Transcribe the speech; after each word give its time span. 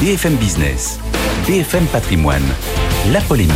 BFM 0.00 0.36
Business, 0.36 0.98
BFM 1.46 1.86
Patrimoine, 1.86 2.42
la 3.12 3.20
polémique. 3.20 3.54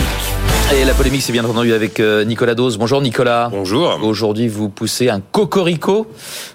Et 0.75 0.85
la 0.85 0.95
polémique, 0.95 1.23
c'est 1.23 1.33
bien 1.33 1.45
entendu 1.45 1.73
avec 1.75 2.01
euh, 2.01 2.25
Nicolas 2.25 2.55
Dose. 2.55 2.79
Bonjour 2.79 3.01
Nicolas. 3.03 3.49
Bonjour. 3.51 3.99
Aujourd'hui, 4.03 4.49
vous 4.49 4.69
poussez 4.69 5.09
un 5.11 5.21
cocorico 5.21 6.07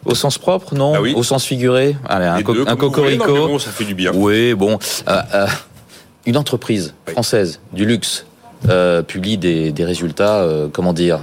au 0.05 0.15
sens 0.15 0.37
propre, 0.37 0.73
non? 0.75 0.93
Ah 0.95 1.01
oui. 1.01 1.13
Au 1.15 1.23
sens 1.23 1.45
figuré? 1.45 1.95
Allez, 2.07 2.25
un, 2.25 2.37
Les 2.37 2.43
co- 2.43 2.53
deux, 2.53 2.61
un 2.67 2.75
comme 2.75 2.89
vous 2.89 3.01
voulez, 3.01 3.17
cocorico. 3.17 3.37
non, 3.37 3.45
mais 3.47 3.51
bon, 3.53 3.59
ça 3.59 3.71
fait 3.71 3.85
du 3.85 3.93
bien. 3.93 4.11
Oui, 4.13 4.53
bon. 4.55 4.79
Euh, 5.07 5.21
euh, 5.33 5.47
une 6.25 6.37
entreprise 6.37 6.93
Oui. 7.07 7.13
française 7.13 7.59
du 7.73 7.85
luxe 7.85 8.25
euh, 8.69 9.03
publie 9.03 9.37
des, 9.37 9.71
des 9.71 9.85
résultats, 9.85 10.37
euh, 10.37 10.67
comment 10.71 10.93
dire? 10.93 11.19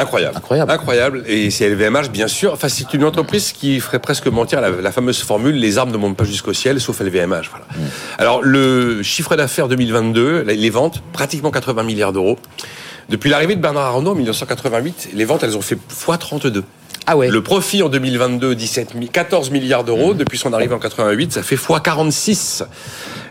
Incroyable. 0.00 0.36
Incroyable. 0.36 0.70
Incroyable. 0.72 1.24
Et 1.26 1.50
c'est 1.50 1.68
LVMH, 1.68 2.08
bien 2.10 2.28
sûr. 2.28 2.52
Enfin, 2.52 2.68
c'est 2.68 2.92
une 2.94 3.04
entreprise 3.04 3.52
qui 3.52 3.80
ferait 3.80 3.98
presque 3.98 4.26
mentir 4.26 4.60
la, 4.60 4.70
la 4.70 4.92
fameuse 4.92 5.22
formule 5.22 5.56
les 5.56 5.78
armes 5.78 5.90
ne 5.90 5.96
montent 5.96 6.16
pas 6.16 6.24
jusqu'au 6.24 6.52
ciel, 6.52 6.80
sauf 6.80 7.00
LVMH. 7.00 7.48
Voilà. 7.50 7.66
Mm. 7.76 7.80
Alors, 8.18 8.42
le 8.42 9.02
chiffre 9.02 9.36
d'affaires 9.36 9.68
2022, 9.68 10.42
les- 10.46 10.70
ventes, 10.70 11.02
pratiquement 11.12 11.50
80 11.50 11.82
milliards 11.82 12.12
d'euros. 12.12 12.38
Depuis 13.08 13.28
l'arrivée 13.28 13.56
de 13.56 13.60
Bernard 13.60 13.86
Arnault 13.86 14.12
en 14.12 14.14
1988, 14.14 15.08
les 15.14 15.24
ventes, 15.24 15.42
elles 15.42 15.56
ont 15.56 15.60
fait 15.62 15.76
x32. 16.06 16.62
Ah 17.06 17.16
ouais. 17.16 17.28
Le 17.28 17.42
profit 17.42 17.82
en 17.82 17.88
2022, 17.88 18.54
17, 18.54 18.94
mi- 18.94 19.08
14 19.08 19.50
milliards 19.50 19.82
d'euros. 19.82 20.14
Depuis 20.14 20.38
son 20.38 20.52
arrivée 20.52 20.74
en 20.74 20.78
88, 20.78 21.32
ça 21.32 21.42
fait 21.42 21.56
x46. 21.56 22.62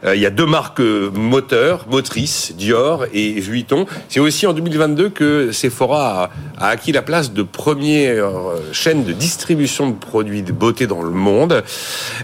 Euh, 0.05 0.15
il 0.15 0.21
y 0.21 0.25
a 0.25 0.29
deux 0.29 0.45
marques 0.45 0.79
euh, 0.79 1.09
moteurs, 1.13 1.85
motrices, 1.89 2.53
Dior 2.55 3.05
et 3.13 3.39
Vuitton. 3.39 3.85
C'est 4.07 4.19
aussi 4.19 4.47
en 4.47 4.53
2022 4.53 5.09
que 5.09 5.51
Sephora 5.51 6.29
a, 6.57 6.67
acquis 6.67 6.91
la 6.91 7.01
place 7.01 7.33
de 7.33 7.43
première 7.43 8.25
euh, 8.25 8.69
chaîne 8.71 9.03
de 9.03 9.13
distribution 9.13 9.89
de 9.89 9.95
produits 9.95 10.41
de 10.41 10.51
beauté 10.51 10.87
dans 10.87 11.01
le 11.01 11.11
monde. 11.11 11.63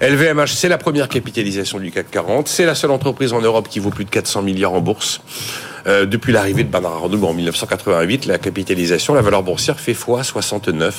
LVMH, 0.02 0.48
c'est 0.48 0.70
la 0.70 0.78
première 0.78 1.10
capitalisation 1.10 1.80
du 1.80 1.92
CAC 1.92 2.12
40. 2.12 2.48
C'est 2.48 2.66
la 2.66 2.76
seule 2.76 2.92
entreprise 2.92 3.34
en 3.34 3.42
Europe 3.42 3.68
qui 3.70 3.80
vaut 3.80 3.90
plus 3.90 4.06
de 4.06 4.10
400 4.10 4.42
milliards 4.42 4.74
en 4.74 4.82
bourse. 4.82 5.22
Depuis 5.86 6.34
l'arrivée 6.34 6.64
de 6.64 6.70
Bernard 6.70 6.94
Arnault 6.94 7.24
en 7.26 7.34
1988, 7.34 8.26
la 8.26 8.40
capitalisation, 8.40 9.14
la 9.14 9.22
valeur 9.22 9.44
boursière 9.44 9.80
fait 9.80 9.94
x69. 9.94 10.92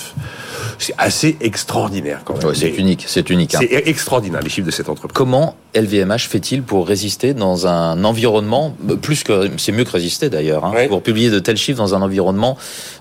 C'est 0.78 0.94
assez 0.98 1.36
extraordinaire 1.40 2.20
quand 2.24 2.36
même. 2.38 2.46
Ouais, 2.48 2.54
c'est 2.54 2.68
unique, 2.70 3.04
c'est 3.06 3.28
unique. 3.30 3.54
hein. 3.54 3.60
C'est 3.62 3.88
extraordinaire 3.88 4.40
les 4.42 4.48
chiffres 4.50 4.66
de 4.66 4.70
cette 4.72 4.88
entreprise. 4.88 5.14
Comment 5.16 5.56
LVMH 5.74 6.28
fait-il 6.28 6.62
pour 6.62 6.86
résister 6.86 7.34
dans 7.34 7.66
un 7.66 8.02
environnement, 8.04 8.74
euh, 8.90 8.96
plus 8.96 9.22
que 9.24 9.50
c'est 9.58 9.72
mieux 9.72 9.84
que 9.84 9.90
résister 9.90 10.28
d'ailleurs, 10.30 10.64
hein, 10.64 10.72
Ouais. 10.74 10.88
pour 10.88 11.02
publier 11.02 11.30
de 11.30 11.38
tels 11.38 11.56
chiffres 11.56 11.78
dans 11.78 11.94
un 11.94 12.02
environnement 12.02 12.56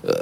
euh, 0.08 0.12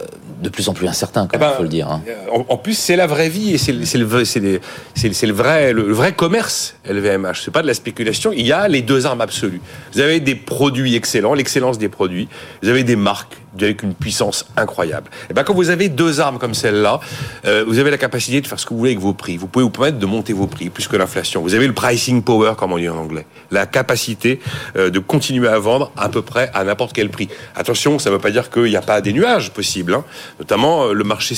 de 0.42 0.48
plus 0.48 0.68
en 0.68 0.74
plus 0.74 0.86
incertain, 0.86 1.22
quand 1.26 1.36
Eh 1.36 1.38
ben, 1.38 1.52
faut 1.56 1.62
le 1.62 1.68
dire. 1.68 1.88
hein. 1.90 2.02
En, 2.32 2.44
en 2.48 2.56
plus, 2.56 2.76
c'est 2.76 2.96
la 2.96 3.06
vraie 3.06 3.28
vie 3.28 3.52
et 3.54 3.58
c'est 3.58 3.72
le, 3.72 3.78
le, 4.06 5.32
vrai- 5.32 5.72
le 5.72 5.92
vrai 5.92 6.12
commerce 6.12 6.74
LVMH. 6.88 7.42
C'est 7.44 7.50
pas 7.50 7.62
de 7.62 7.66
la 7.66 7.74
spéculation. 7.74 8.32
Il 8.32 8.46
y 8.46 8.52
a 8.52 8.68
les 8.68 8.82
deux 8.82 9.06
armes 9.06 9.20
absolues. 9.20 9.60
Vous 9.92 10.00
avez 10.00 10.20
des 10.20 10.34
produits 10.34 10.94
excellents, 10.96 11.34
l'excellence 11.34 11.78
des 11.78 11.88
produits. 11.88 12.28
Vous 12.62 12.68
avez 12.68 12.84
des 12.84 12.96
marques 12.96 13.36
avec 13.62 13.82
une 13.82 13.94
puissance 13.94 14.46
incroyable. 14.56 15.10
Et 15.30 15.34
ben 15.34 15.44
quand 15.44 15.54
vous 15.54 15.70
avez 15.70 15.88
deux 15.88 16.20
armes 16.20 16.38
comme 16.38 16.54
celle-là, 16.54 17.00
euh, 17.46 17.64
vous 17.66 17.78
avez 17.78 17.90
la 17.90 17.98
capacité 17.98 18.40
de 18.40 18.46
faire 18.46 18.58
ce 18.58 18.66
que 18.66 18.70
vous 18.70 18.78
voulez 18.78 18.90
avec 18.92 19.02
vos 19.02 19.12
prix. 19.12 19.36
Vous 19.36 19.46
pouvez 19.46 19.62
vous 19.62 19.70
permettre 19.70 19.98
de 19.98 20.06
monter 20.06 20.32
vos 20.32 20.46
prix 20.46 20.70
plus 20.70 20.88
que 20.88 20.96
l'inflation. 20.96 21.42
Vous 21.42 21.54
avez 21.54 21.66
le 21.66 21.72
pricing 21.72 22.22
power, 22.22 22.54
comme 22.56 22.72
on 22.72 22.78
dit 22.78 22.88
en 22.88 22.96
anglais, 22.96 23.26
la 23.50 23.66
capacité 23.66 24.40
euh, 24.76 24.90
de 24.90 24.98
continuer 24.98 25.48
à 25.48 25.58
vendre 25.58 25.92
à 25.96 26.08
peu 26.08 26.22
près 26.22 26.50
à 26.54 26.64
n'importe 26.64 26.92
quel 26.92 27.10
prix. 27.10 27.28
Attention, 27.54 27.98
ça 27.98 28.10
ne 28.10 28.14
veut 28.14 28.20
pas 28.20 28.30
dire 28.30 28.50
qu'il 28.50 28.64
n'y 28.64 28.76
a 28.76 28.82
pas 28.82 29.00
des 29.00 29.12
nuages 29.12 29.50
possibles. 29.50 29.94
hein. 29.94 30.04
Notamment, 30.38 30.86
euh, 30.86 30.92
le 30.92 31.04
marché 31.04 31.34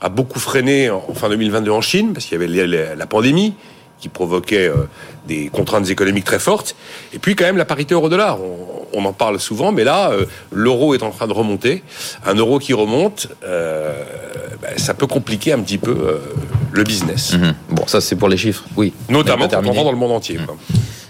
a 0.00 0.08
beaucoup 0.08 0.40
freiné 0.40 0.90
en 0.90 1.14
fin 1.14 1.28
2022 1.28 1.70
en 1.70 1.80
Chine 1.80 2.12
parce 2.12 2.26
qu'il 2.26 2.40
y 2.40 2.60
avait 2.60 2.94
la 2.96 3.06
pandémie 3.06 3.54
qui 4.04 4.10
provoquait 4.10 4.68
euh, 4.68 4.86
des 5.26 5.48
contraintes 5.48 5.88
économiques 5.88 6.26
très 6.26 6.38
fortes. 6.38 6.76
Et 7.14 7.18
puis 7.18 7.34
quand 7.34 7.46
même 7.46 7.56
la 7.56 7.64
parité 7.64 7.94
euro-dollar. 7.94 8.38
On, 8.38 8.86
on 8.92 9.04
en 9.06 9.14
parle 9.14 9.40
souvent, 9.40 9.72
mais 9.72 9.82
là, 9.82 10.10
euh, 10.10 10.26
l'euro 10.52 10.94
est 10.94 11.02
en 11.02 11.10
train 11.10 11.26
de 11.26 11.32
remonter. 11.32 11.82
Un 12.26 12.34
euro 12.34 12.58
qui 12.58 12.74
remonte, 12.74 13.28
euh, 13.44 14.04
ben, 14.60 14.76
ça 14.76 14.92
peut 14.92 15.06
compliquer 15.06 15.54
un 15.54 15.60
petit 15.60 15.78
peu 15.78 16.20
le 16.70 16.84
business. 16.84 17.32
Mhm. 17.32 17.54
Bon, 17.70 17.86
ça 17.86 18.02
c'est 18.02 18.16
pour 18.16 18.28
les 18.28 18.36
chiffres, 18.36 18.64
oui. 18.76 18.92
Notamment 19.08 19.48
quand 19.48 19.66
on 19.66 19.84
dans 19.84 19.90
le 19.90 19.96
monde 19.96 20.12
entier. 20.12 20.36
quoi. 20.36 20.54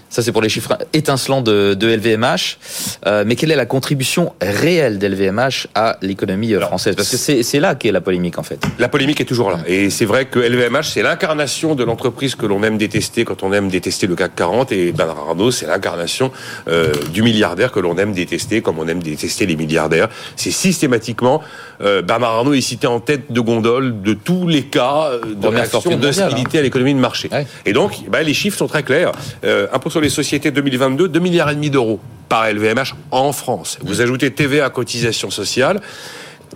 Ça, 0.09 0.21
c'est 0.21 0.31
pour 0.31 0.41
les 0.41 0.49
chiffres 0.49 0.77
étincelants 0.93 1.41
de, 1.41 1.73
de 1.73 1.87
LVMH. 1.87 2.57
Euh, 3.05 3.23
mais 3.27 3.35
quelle 3.35 3.51
est 3.51 3.55
la 3.55 3.65
contribution 3.65 4.33
réelle 4.41 4.97
d'LVMH 4.97 5.67
à 5.75 5.97
l'économie 6.01 6.53
euh, 6.53 6.61
française? 6.61 6.95
Parce 6.95 7.09
que 7.09 7.17
c'est 7.17 7.59
là 7.59 7.75
qu'est 7.75 7.91
la 7.91 8.01
polémique, 8.01 8.37
en 8.37 8.43
fait. 8.43 8.59
La 8.79 8.87
polémique 8.87 9.19
est 9.19 9.25
toujours 9.25 9.51
là. 9.51 9.59
Et 9.67 9.89
c'est 9.89 10.05
vrai 10.05 10.25
que 10.25 10.39
LVMH, 10.39 10.83
c'est 10.83 11.01
l'incarnation 11.01 11.75
de 11.75 11.83
l'entreprise 11.83 12.35
que 12.35 12.45
l'on 12.45 12.63
aime 12.63 12.77
détester 12.77 13.25
quand 13.25 13.43
on 13.43 13.51
aime 13.51 13.67
détester 13.69 14.07
le 14.07 14.15
CAC 14.15 14.35
40. 14.35 14.71
Et 14.71 14.91
Bernard 14.91 15.19
Arnault, 15.29 15.51
c'est 15.51 15.67
l'incarnation 15.67 16.31
euh, 16.67 16.93
du 17.11 17.21
milliardaire 17.21 17.71
que 17.71 17.79
l'on 17.79 17.97
aime 17.97 18.13
détester 18.13 18.61
comme 18.61 18.79
on 18.79 18.87
aime 18.87 19.03
détester 19.03 19.45
les 19.45 19.55
milliardaires. 19.55 20.07
C'est 20.35 20.51
systématiquement... 20.51 21.41
euh, 21.81 22.01
Bernard 22.01 22.31
Arnault 22.31 22.53
est 22.53 22.61
cité 22.61 22.87
en 22.87 22.99
tête 22.99 23.31
de 23.31 23.39
gondole 23.41 24.01
de 24.01 24.13
tous 24.13 24.47
les 24.47 24.63
cas 24.63 25.11
de 25.25 25.47
réaction 25.47 25.81
mondiale, 25.91 25.99
d'hostilité 25.99 26.59
à 26.59 26.61
l'économie 26.61 26.93
de 26.93 26.99
marché. 26.99 27.29
Ouais. 27.31 27.45
Et 27.65 27.73
donc, 27.73 27.91
ben, 28.09 28.21
les 28.25 28.33
chiffres 28.33 28.57
sont 28.57 28.67
très 28.67 28.83
clairs. 28.83 29.11
Euh, 29.43 29.67
sur 29.95 30.01
les 30.01 30.09
sociétés 30.09 30.51
2022, 30.51 31.07
2 31.07 31.19
milliards 31.21 31.51
et 31.51 31.55
demi 31.55 31.69
d'euros 31.69 32.01
par 32.27 32.51
LVMH 32.51 32.95
en 33.11 33.31
France. 33.31 33.77
Vous 33.81 34.01
ajoutez 34.01 34.29
TVA, 34.29 34.69
cotisation 34.69 35.29
sociale. 35.29 35.79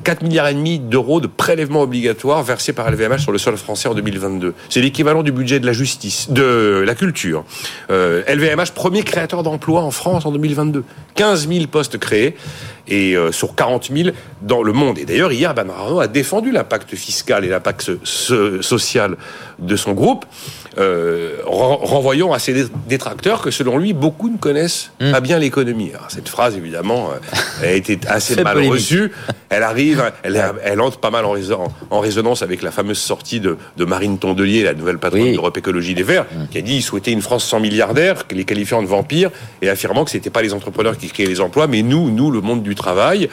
4 0.04 0.24
milliards 0.24 0.48
et 0.48 0.54
demi 0.54 0.80
d'euros 0.80 1.20
de 1.22 1.28
prélèvements 1.28 1.82
obligatoires 1.82 2.42
versés 2.44 2.74
par 2.74 2.90
LVMH 2.90 3.20
sur 3.20 3.32
le 3.32 3.38
sol 3.38 3.58
français 3.58 3.90
en 3.90 3.94
2022. 3.94 4.54
C'est 4.70 4.82
l'équivalent 4.82 5.24
du 5.24 5.32
budget 5.32 5.60
de 5.60 5.66
la 5.66 5.74
justice, 5.74 6.30
de 6.32 6.84
la 6.86 6.96
culture. 6.96 7.44
Euh, 7.92 8.24
LVMH, 8.28 8.72
premier 8.76 9.04
créateur 9.04 9.44
d'emplois 9.44 9.82
en 9.82 9.92
France 9.92 10.26
en 10.26 10.32
2022. 10.32 10.84
15 11.16 11.48
000 11.50 11.68
postes 11.68 11.98
créés 11.98 12.36
et 12.88 13.16
euh, 13.16 13.32
sur 13.32 13.56
40 13.56 13.90
000 13.94 14.10
dans 14.42 14.64
le 14.64 14.72
monde. 14.74 14.98
Et 14.98 15.06
d'ailleurs, 15.06 15.32
hier, 15.32 15.54
Bernard 15.54 15.80
Arnault 15.80 16.00
a 16.00 16.08
défendu 16.08 16.52
l'impact 16.52 16.96
fiscal 16.96 17.44
et 17.46 17.50
l'impact 17.50 17.82
so- 17.82 17.98
so- 18.04 18.62
social 18.62 19.16
de 19.60 19.76
son 19.76 19.92
groupe, 19.94 20.26
euh, 20.78 21.38
ren- 21.46 21.78
renvoyant 21.82 22.32
à 22.34 22.40
ses 22.40 22.54
dé- 22.54 22.68
détracteurs 22.88 23.42
que, 23.42 23.52
selon 23.52 23.78
lui, 23.78 23.94
beaucoup 23.94 24.30
ne 24.30 24.38
connaissent 24.38 24.92
Mm. 25.02 25.12
pas 25.12 25.20
bien 25.22 25.38
l'économie. 25.40 25.92
Cette 26.08 26.30
phrase, 26.30 26.56
évidemment, 26.56 27.10
euh, 27.12 27.18
a 27.68 27.72
été 27.72 28.00
assez 28.08 28.42
mal 28.42 28.58
reçue. 28.68 29.12
Elle 29.50 29.64
arrive, 29.64 29.79
elle, 30.24 30.44
elle 30.64 30.82
entre 30.82 30.98
pas 31.00 31.10
mal 31.10 31.26
en, 31.26 32.00
résonance 32.00 32.42
avec 32.42 32.62
la 32.62 32.72
fameuse 32.72 32.98
sortie 33.00 33.40
de, 33.40 33.58
de 33.78 33.86
Marine 33.86 34.18
Tondelier, 34.20 34.64
la 34.64 34.74
nouvelle 34.74 34.98
patronne 35.00 35.22
Oui. 35.24 35.34
d'Europe 35.34 35.58
Écologie 35.58 35.94
Les 35.96 36.04
Verts, 36.04 36.26
qui 36.52 36.58
a 36.58 36.62
dit 36.62 36.74
qu'il 36.74 36.84
souhaitait 36.84 37.12
une 37.12 37.22
France 37.22 37.46
sans 37.46 37.60
milliardaires, 37.60 38.24
les 38.32 38.46
qualifiant 38.46 38.82
de 38.82 38.88
vampires, 38.88 39.32
et 39.62 39.70
affirmant 39.70 40.06
que 40.06 40.12
c'était 40.12 40.30
pas 40.30 40.42
les 40.42 40.54
entrepreneurs 40.54 40.98
qui 40.98 41.08
créaient 41.08 41.26
les 41.28 41.42
emplois, 41.42 41.68
mais 41.68 41.82
nous, 41.82 42.10
nous, 42.12 42.32
le 42.32 42.42
monde 42.42 42.64
du 42.64 42.76
travail. 42.76 43.30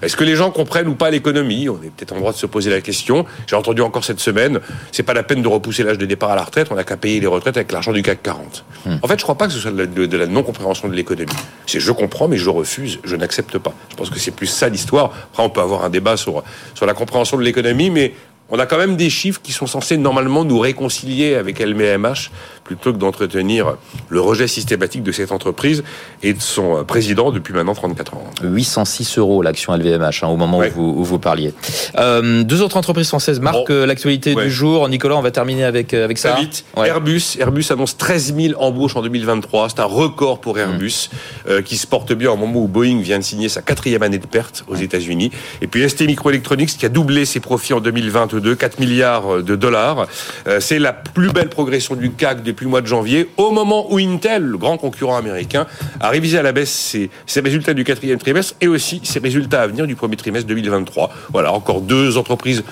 Est-ce 0.00 0.16
que 0.16 0.24
les 0.24 0.36
gens 0.36 0.50
comprennent 0.50 0.88
ou 0.88 0.94
pas 0.94 1.10
l'économie? 1.10 1.68
On 1.68 1.76
est 1.76 1.90
peut-être 1.90 2.12
en 2.12 2.18
droit 2.18 2.32
de 2.32 2.36
se 2.38 2.46
poser 2.46 2.70
la 2.70 2.80
question. 2.80 3.26
J'ai 3.46 3.56
entendu 3.56 3.82
encore 3.82 4.04
cette 4.04 4.20
semaine, 4.20 4.60
c'est 4.90 5.02
pas 5.02 5.14
la 5.14 5.22
peine 5.22 5.42
de 5.42 5.48
repousser 5.48 5.82
l'âge 5.82 5.98
de 5.98 6.06
départ 6.06 6.30
à 6.30 6.36
la 6.36 6.42
retraite, 6.44 6.68
on 6.70 6.74
n'a 6.76 6.84
qu'à 6.84 6.96
payer 6.96 7.20
les 7.20 7.26
retraites 7.26 7.56
avec 7.56 7.70
l'argent 7.72 7.92
du 7.92 8.02
CAC 8.02 8.22
40. 8.22 8.64
En 9.02 9.06
fait, 9.08 9.18
je 9.18 9.22
crois 9.22 9.36
pas 9.36 9.46
que 9.46 9.52
ce 9.52 9.58
soit 9.60 9.70
de 9.70 9.78
la, 9.78 9.86
de- 9.86 10.06
de 10.06 10.16
la 10.16 10.26
non-compréhension 10.26 10.88
de 10.88 10.94
l'économie. 10.94 11.32
C'est 11.66 11.78
je 11.80 11.92
comprends, 11.92 12.26
mais 12.28 12.36
je 12.36 12.48
refuse, 12.50 12.98
je 13.04 13.16
n'accepte 13.16 13.58
pas. 13.58 13.72
Je 13.90 13.96
pense 13.96 14.10
que 14.10 14.18
c'est 14.18 14.30
plus 14.30 14.46
ça 14.46 14.68
l'histoire. 14.68 15.12
Après, 15.32 15.42
on 15.42 15.50
peut 15.50 15.60
avoir 15.60 15.81
un 15.84 15.90
débat 15.90 16.16
sur, 16.16 16.42
la 16.80 16.94
compréhension 16.94 17.36
de 17.36 17.42
l'économie, 17.42 17.90
mais 17.90 18.14
on 18.54 18.58
a 18.58 18.66
quand 18.66 18.76
même 18.78 18.96
des 18.96 19.10
chiffres 19.10 19.40
qui 19.42 19.50
sont 19.50 19.66
censés 19.66 19.96
normalement 19.96 20.44
nous 20.44 20.58
réconcilier 20.60 21.34
avec 21.34 21.58
LVMH 21.58 22.30
plutôt 22.64 22.92
que 22.92 22.98
d'entretenir 22.98 23.76
le 24.08 24.20
rejet 24.20 24.46
systématique 24.46 25.02
de 25.02 25.10
cette 25.10 25.32
entreprise 25.32 25.82
et 26.22 26.32
de 26.34 26.40
son 26.40 26.76
euh, 26.78 26.82
président 26.84 27.32
depuis 27.32 27.52
maintenant 27.54 27.74
34 27.74 28.14
ans. 28.14 28.24
806 28.44 29.18
euros 29.18 29.42
l'action 29.42 29.74
LVMH 29.74 30.22
hein, 30.22 30.28
au 30.28 30.36
moment 30.36 30.58
Ouais. 30.58 30.72
où, 30.76 30.92
vous, 30.94 31.00
où 31.00 31.04
vous 31.04 31.18
parliez. 31.18 31.52
Euh, 31.98 32.42
deux 32.44 32.60
autres 32.62 32.76
entreprises 32.76 33.08
françaises 33.08 33.40
marquent 33.40 33.68
Bon. 33.68 33.74
euh, 33.74 33.86
l'actualité 33.86 34.34
Ouais. 34.34 34.44
du 34.44 34.50
jour. 34.50 34.88
Nicolas, 34.88 35.16
on 35.16 35.22
va 35.22 35.30
terminer 35.30 35.64
avec, 35.64 35.92
avec 35.94 36.18
ça. 36.18 36.32
Très 36.32 36.42
vite. 36.42 36.64
Ouais. 36.76 36.88
Airbus, 36.88 37.36
Airbus 37.40 37.64
annonce 37.70 37.96
13 37.96 38.34
000 38.36 38.62
embauches 38.62 38.96
en 38.96 39.02
2023. 39.02 39.70
C'est 39.70 39.80
un 39.80 39.84
record 39.84 40.40
pour 40.40 40.58
Airbus 40.58 41.08
euh, 41.48 41.62
qui 41.62 41.76
se 41.78 41.86
porte 41.86 42.12
bien 42.12 42.30
au 42.30 42.36
moment 42.36 42.60
où 42.60 42.68
Boeing 42.68 43.00
vient 43.00 43.18
de 43.18 43.24
signer 43.24 43.48
sa 43.48 43.62
quatrième 43.62 44.02
année 44.02 44.18
de 44.18 44.26
perte 44.26 44.64
aux 44.68 44.76
États-Unis. 44.76 45.30
Et 45.62 45.66
puis 45.66 45.88
ST 45.88 46.02
Microelectronics 46.02 46.76
qui 46.78 46.86
a 46.86 46.90
doublé 46.90 47.24
ses 47.24 47.40
profits 47.40 47.72
en 47.72 47.80
2022, 47.80 48.41
4 48.54 48.78
milliards 48.80 49.42
de 49.42 49.56
dollars. 49.56 50.06
Euh, 50.46 50.58
C'est 50.60 50.78
la 50.78 50.92
plus 50.92 51.30
belle 51.32 51.48
progression 51.48 51.94
du 51.96 52.10
CAC 52.10 52.42
depuis 52.42 52.64
le 52.64 52.70
mois 52.70 52.80
de 52.80 52.86
janvier, 52.86 53.28
au 53.36 53.50
moment 53.50 53.92
où 53.92 53.98
Intel, 53.98 54.42
le 54.42 54.58
grand 54.58 54.76
concurrent 54.78 55.16
américain, 55.16 55.66
a 56.00 56.08
révisé 56.10 56.38
à 56.38 56.42
la 56.42 56.52
baisse 56.52 56.70
ses, 56.70 57.10
ses 57.26 57.40
résultats 57.40 57.74
du 57.74 57.84
quatrième 57.84 58.18
trimestre 58.18 58.54
et 58.60 58.68
aussi 58.68 59.00
ses 59.04 59.18
résultats 59.20 59.62
à 59.62 59.66
venir 59.66 59.86
du 59.86 59.94
premier 59.96 60.16
trimestre 60.16 60.46
2023. 60.48 61.10
Voilà, 61.32 61.52
encore 61.52 61.80
deux 61.80 62.16
entreprises 62.18 62.62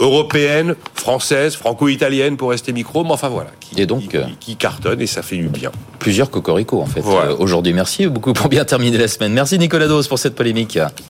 européennes, 0.00 0.74
françaises, 0.94 1.54
franco-italiennes 1.54 2.36
pour 2.36 2.50
rester 2.50 2.72
micro, 2.72 3.04
mais 3.04 3.12
enfin 3.12 3.28
voilà, 3.28 3.50
qui, 3.60 3.80
Et 3.80 3.86
donc, 3.86 4.08
qui, 4.08 4.16
euh, 4.16 4.22
qui 4.40 4.56
cartonnent 4.56 5.00
et 5.00 5.06
ça 5.06 5.22
fait 5.22 5.36
du 5.36 5.46
bien. 5.48 5.70
Plusieurs 6.00 6.28
cocoricots 6.30 6.80
en 6.80 6.86
fait 6.86 7.00
Voilà. 7.00 7.30
euh, 7.30 7.36
aujourd'hui. 7.38 7.72
Merci 7.72 8.06
beaucoup 8.08 8.32
pour 8.32 8.48
bien 8.48 8.64
terminer 8.64 8.98
la 8.98 9.06
semaine. 9.06 9.32
Merci 9.32 9.58
Nicolas 9.58 9.86
Dos 9.86 10.02
pour 10.08 10.18
cette 10.18 10.34
polémique. 10.34 10.76